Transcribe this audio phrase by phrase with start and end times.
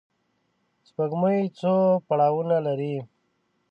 [0.87, 1.75] سپوږمۍ څو
[2.07, 2.95] پړاوونه لري